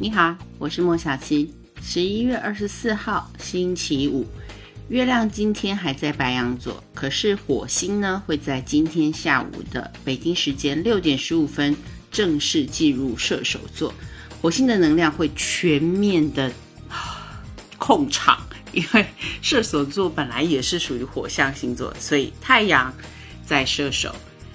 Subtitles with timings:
[0.00, 1.52] 你好，我是莫小七。
[1.82, 4.24] 十一月二十四号，星期五，
[4.88, 11.76] 月亮今天还在白羊座，可是火星呢会在今天下午的北京时间六点十五分
[12.12, 13.92] 正式进入射手座。
[14.40, 16.52] 火星的能量会全面的
[17.76, 18.40] 控场，
[18.70, 19.04] 因为
[19.42, 22.94] 射手座本来也是属于火象星座，所以太阳
[23.44, 24.14] 在射手，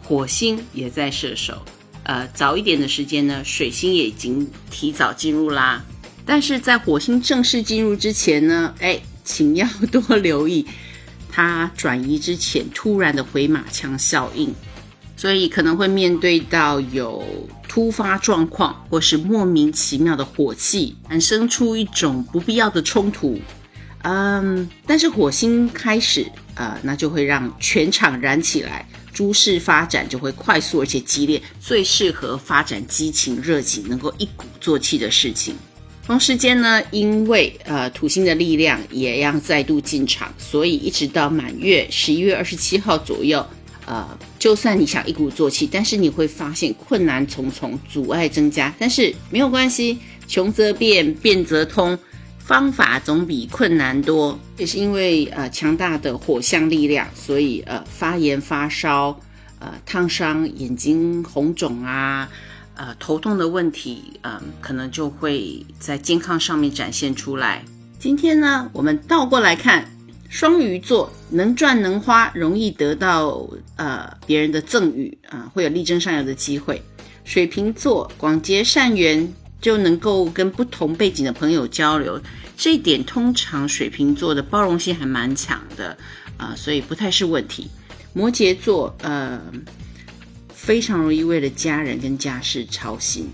[0.00, 1.60] 火星也在射手。
[2.04, 5.84] 呃，早一点的时间呢，水星也已经提早进入啦。
[6.26, 10.66] 但是在火星正式进入之前呢，哎，请要多留意
[11.30, 14.54] 它转移之前突然的回马枪效应，
[15.16, 17.24] 所以可能会面对到有
[17.68, 23.40] 突发状况，或是莫名其妙的火气，产生出一种不必要的冲突。
[24.02, 28.86] 嗯，但是火星开始，呃，那就会让全场燃起来。
[29.14, 35.54] 诸事发展就会快速而且激烈，最适合发展激情热情，能够一鼓作气的事情。
[36.04, 43.46] 同时间呢，因为呃土星的力量也要再度进场，所以一直到满月十一月二十七号左右，
[43.86, 44.06] 呃，
[44.38, 48.74] 就算你想一鼓作气，但是你会发现困难重重，阻碍增加。
[48.78, 51.98] 但是没有关系，穷则变，变则通。
[52.46, 59.18] 方法总比困难多，也是因为呃强大的火象力量，所以呃发炎发烧，
[59.60, 62.28] 呃烫伤、眼睛红肿啊，
[62.74, 67.64] 呃头痛的问题，嗯可能就会在健康上面展现出来。
[67.98, 69.90] 今天呢，我们倒过来看，
[70.28, 76.82] 双鱼座能赚能花，容易得到呃别人的赠予啊，会有力争上游的机会。
[77.24, 79.32] 水瓶座广结善缘。
[79.64, 82.20] 就能够跟不同背景的朋友交流，
[82.54, 85.96] 这一点通常水瓶座的包容性还蛮强的
[86.36, 87.70] 啊，所以不太是问题。
[88.12, 89.40] 摩羯座呃，
[90.54, 93.30] 非常容易为了家人跟家事操心，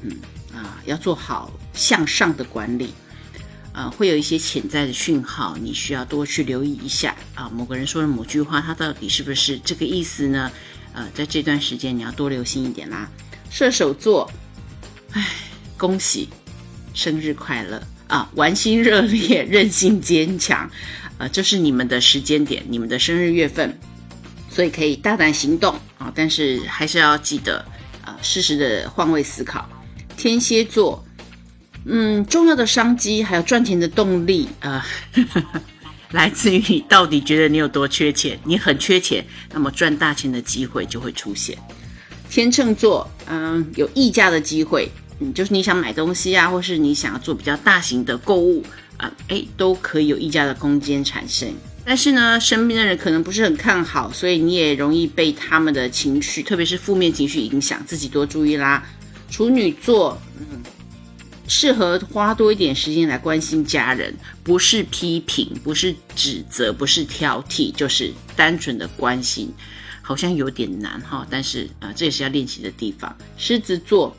[0.00, 0.10] 嗯
[0.54, 2.94] 啊，要做好向上的管理
[3.74, 7.50] 啊，会有一些潜在的讯号，你需要多去留意一下啊。
[7.50, 10.50] 某个人说的某句话，他到底是不是这个意思呢？
[10.94, 13.06] 呃，在这段时间你要多留心一点啦。
[13.50, 14.30] 射手座，
[15.12, 15.43] 唉。
[15.76, 16.28] 恭喜，
[16.94, 18.30] 生日快乐啊！
[18.34, 20.70] 玩心热烈，韧性坚强，
[21.18, 23.76] 啊，这是你们的时间点，你们的生日月份，
[24.50, 26.12] 所以可以大胆行动啊！
[26.14, 27.64] 但是还是要记得
[28.04, 29.68] 啊，适时的换位思考。
[30.16, 31.04] 天蝎座，
[31.86, 34.86] 嗯，重要的商机还有赚钱的动力啊，
[36.12, 38.38] 来自于你到底觉得你有多缺钱？
[38.44, 41.58] 你很缺钱，那么赚大钱的机会就会出现。
[42.30, 44.88] 天秤座，嗯，有溢价的机会。
[45.32, 48.62] 就是你想买东西啊，或是你想要做比较大型的购物
[48.96, 51.48] 啊，哎，都可以有溢价的空间产生。
[51.86, 58.82] 但是呢，身边的人可能不是很看好，所以你也容易被他们的情绪，特别是负面情绪影响，自己多注意啦。
[59.30, 60.62] 处女座，嗯，
[61.46, 69.52] 适合花多一点时间来关心家人，不是批评，不是指责，不是挑剔，就是单纯的关心，
[70.00, 73.14] 好像有点难哈，但是啊，这也是要练习的地方。
[73.36, 74.16] 狮子座。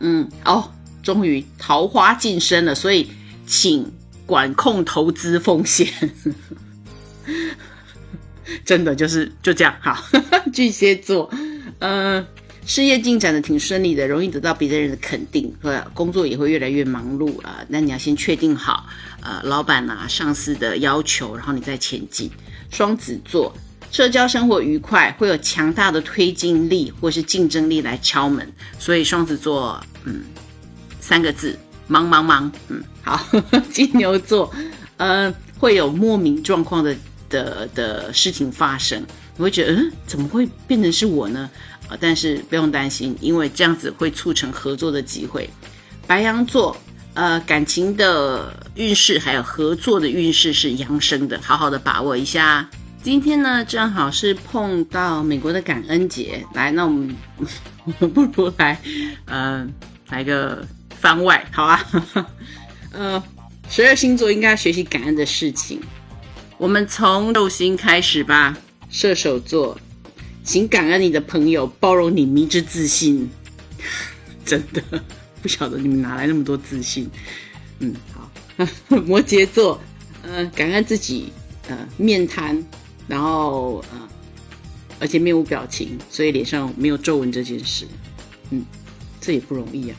[0.00, 0.70] 嗯哦，
[1.02, 3.10] 终于桃花晋升了，所以
[3.46, 3.90] 请
[4.26, 5.88] 管控投资风险。
[8.64, 10.02] 真的就是就这样好。
[10.52, 11.30] 巨蟹座，
[11.80, 12.26] 呃，
[12.64, 17.58] 事业进展的挺顺利的，容易得到别人的肯定，和工作也会越来越忙碌啊。
[17.68, 18.86] 那你要先确定好，
[19.20, 22.30] 呃，老板啊、上司的要求，然后你再前进。
[22.70, 23.54] 双子座，
[23.90, 29.82] 社交生活愉快，会有强大的推进力或是竞争力来敲门，所以双子座。
[30.04, 30.22] 嗯，
[31.00, 32.50] 三个字，忙忙忙。
[32.68, 33.26] 嗯，好，
[33.72, 34.52] 金牛座，
[34.96, 36.94] 呃，会有莫名状况的
[37.28, 39.04] 的的事情发生，
[39.36, 41.50] 你会觉得，嗯，怎么会变成是我呢？
[41.88, 45.48] 啊，但是不用担心，因为这样子会促成合作的机会。
[46.06, 46.76] 白羊座，
[47.14, 52.68] 呃，感情的运势还有合作的运势是扬升的，好好的把握一下。
[53.02, 57.16] 今天呢，正好是碰到美国的感恩节，来，那我们
[58.12, 58.78] 不如来，
[59.26, 59.72] 嗯。
[60.10, 61.86] 来个番外，好啊，
[62.92, 63.22] 呃，
[63.68, 65.78] 十二星座应该要学习感恩的事情。
[66.56, 68.56] 我们从寿星开始吧。
[68.88, 69.78] 射手座，
[70.42, 73.28] 请感恩你的朋友，包容你迷之自信。
[74.46, 74.82] 真的
[75.42, 77.06] 不晓得你们哪来那么多自信。
[77.80, 78.30] 嗯，好。
[78.88, 79.78] 摩羯座，
[80.22, 81.30] 呃，感恩自己，
[81.68, 82.64] 呃，面瘫，
[83.08, 84.08] 然后呃，
[85.00, 87.84] 而且面无表情，所以脸上没有皱纹这件事。
[88.50, 88.64] 嗯。
[89.20, 89.96] 这也不容易啊！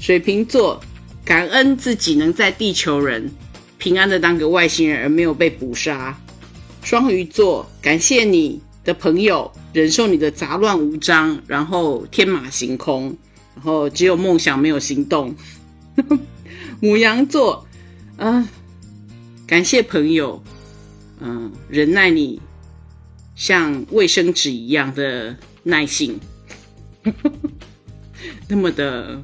[0.00, 0.82] 水瓶座
[1.24, 3.30] 感恩自己能在地球人
[3.78, 6.18] 平安的当个外星人而没有被捕杀。
[6.82, 13.14] 双鱼座感谢你的朋友忍受你的杂乱无章，然后天马行空，
[13.54, 15.32] 然后只有梦想没有行动。
[16.80, 17.64] 母羊座，
[18.16, 18.48] 啊，
[19.46, 20.42] 感谢朋友，
[21.20, 22.40] 嗯，忍耐你
[23.34, 26.18] 像卫生纸一样的耐性，
[28.48, 29.20] 那么的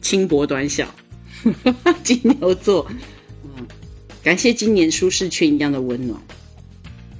[0.00, 0.94] 轻薄短小。
[2.02, 2.90] 金牛座，
[3.44, 3.66] 嗯，
[4.24, 6.20] 感谢今年舒适圈一样的温暖。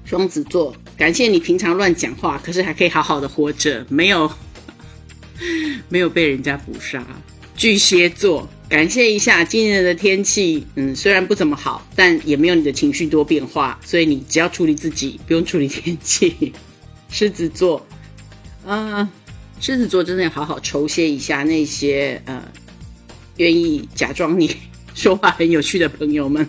[0.04, 4.30] 双子座，感谢你平常乱讲话，可是还可以好好的活着，没有
[5.88, 7.06] 没有被人家捕杀。
[7.54, 16.52] 巨蟹座，感谢一下今年的天气，嗯，虽然不怎么好，但也没有你的情绪多变化，所以你只要处理自己，不用处理天气。
[17.10, 17.86] 狮子座，
[18.66, 19.08] 嗯，
[19.60, 22.42] 狮子座真的要好好酬谢一下那些呃
[23.38, 24.54] 愿意假装你
[24.94, 26.46] 说话很有趣的朋友们。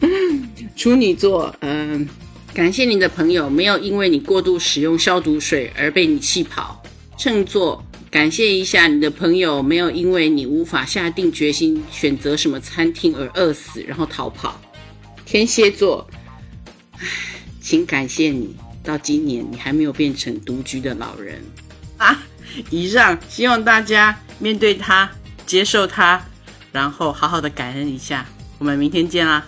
[0.74, 2.08] 处女座，嗯。
[2.54, 6.82] 感谢你的朋友没有因为你过度使用消毒水而被你气跑。
[7.16, 7.82] 秤座，
[8.12, 14.60] 感谢一下你的朋友没有因为你无法下定决心选择什么餐厅而饿死，然后逃跑。
[15.24, 16.06] 天蝎座，
[16.98, 17.08] 唉，
[17.62, 18.54] 请感谢你
[18.84, 21.42] 到今年你还没有变成独居的老人
[21.96, 22.22] 啊！
[22.68, 25.10] 以上，希望大家面对他，
[25.46, 26.22] 接受他，
[26.70, 28.26] 然后好好的感恩一下。
[28.58, 29.46] 我们明天见啦！